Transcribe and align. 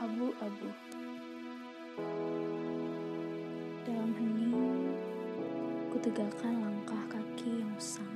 abu-abu. 0.00 0.68
Dalam 3.84 4.16
hening, 4.16 4.96
kutegakkan 5.92 6.56
langkah 6.56 7.04
kaki 7.12 7.60
yang 7.60 7.68
usang. 7.76 8.08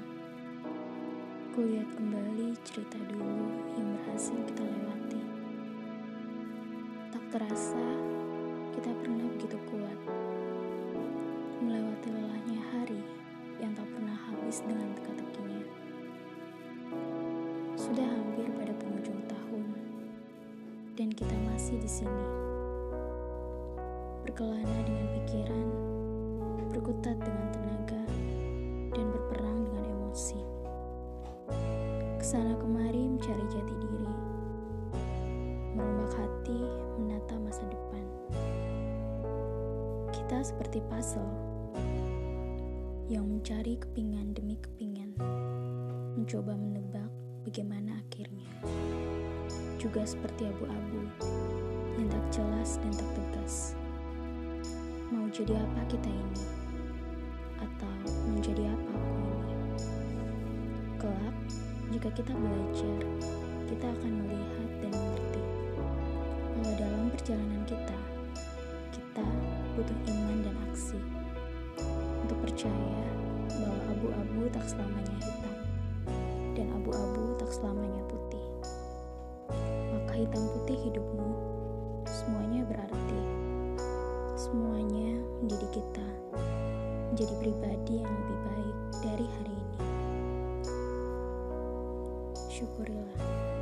Kulihat 1.53 1.85
kembali 1.93 2.57
cerita 2.65 2.97
dulu 3.13 3.53
yang 3.77 3.89
berhasil 4.01 4.33
kita 4.49 4.65
lewati. 4.65 5.23
Tak 7.13 7.25
terasa, 7.37 7.87
kita 8.73 8.89
pernah 9.05 9.29
begitu 9.37 9.61
kuat. 9.69 9.99
Melewati 11.61 12.09
lelahnya 12.09 12.61
hari 12.73 13.05
yang 13.61 13.77
tak 13.77 13.85
pernah 13.93 14.17
habis 14.25 14.65
dengan 14.65 14.89
teka-tekinya. 14.97 15.63
Sudah 17.77 18.09
hampir 18.09 18.49
pada 18.57 18.73
penghujung 18.73 19.21
tahun, 19.29 19.69
dan 20.97 21.13
kita 21.13 21.44
masih 21.75 21.83
di 21.83 22.07
sini. 22.07 22.27
Berkelana 24.23 24.79
dengan 24.87 25.07
pikiran, 25.19 25.67
berkutat 26.71 27.19
dengan 27.19 27.47
tenaga, 27.51 28.03
dan 28.95 29.07
berperang 29.11 29.59
dengan 29.67 29.83
emosi. 29.91 30.39
Ke 32.15 32.25
sana 32.25 32.55
kemari 32.63 33.11
mencari 33.11 33.43
jati 33.51 33.75
diri, 33.75 34.15
merombak 35.75 36.15
hati, 36.15 36.63
menata 37.03 37.35
masa 37.43 37.67
depan. 37.67 38.07
Kita 40.15 40.47
seperti 40.47 40.79
puzzle 40.87 41.27
yang 43.11 43.27
mencari 43.27 43.83
kepingan 43.83 44.31
demi 44.31 44.55
kepingan, 44.63 45.11
mencoba 46.15 46.55
menebak 46.55 47.11
bagaimana 47.43 47.99
akhirnya. 47.99 48.47
Juga 49.85 50.01
seperti 50.09 50.49
abu-abu 50.49 51.05
tak 52.25 52.41
jelas 52.41 52.81
dan 52.81 52.93
tak 52.97 53.11
tegas. 53.21 53.77
Mau 55.13 55.29
jadi 55.29 55.61
apa 55.61 55.81
kita 55.93 56.09
ini? 56.09 56.45
Atau 57.61 57.93
menjadi 58.33 58.65
apa 58.65 58.91
aku 58.97 59.21
ini? 59.29 59.53
Kelak, 60.97 61.37
jika 61.93 62.09
kita 62.17 62.33
belajar, 62.33 63.01
kita 63.69 63.87
akan 63.93 64.13
melihat 64.25 64.71
dan 64.81 64.93
mengerti 64.97 65.43
bahwa 66.57 66.73
dalam 66.81 67.13
perjalanan 67.13 67.63
kita, 67.69 67.99
kita 68.97 69.25
butuh 69.77 69.99
iman 70.17 70.39
dan 70.49 70.57
aksi 70.73 70.97
untuk 72.25 72.41
percaya 72.41 73.05
bahwa 73.53 73.79
abu-abu 73.93 74.49
tak 74.49 74.65
selamanya 74.65 75.17
hitam 75.21 75.57
dan 76.57 76.73
abu-abu 76.73 77.37
tak 77.37 77.53
selamanya 77.53 78.01
putih. 78.09 78.47
Maka 79.93 80.25
hitam 80.25 80.49
putih 80.57 80.79
hidupmu, 80.89 81.34
Semuanya 84.45 85.25
mendidik 85.41 85.73
kita 85.73 86.05
menjadi 87.09 87.33
pribadi 87.41 87.97
yang 87.97 88.13
lebih 88.13 88.39
baik 88.45 88.77
dari 89.01 89.27
hari 89.41 89.55
ini. 89.57 89.79
Syukurilah. 92.53 93.54